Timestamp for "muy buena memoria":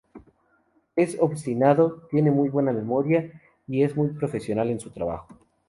2.31-3.39